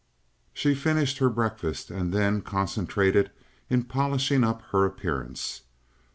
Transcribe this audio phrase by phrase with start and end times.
[0.51, 3.29] She finished her breakfast and then concentrated
[3.69, 5.61] in polishing up her appearance.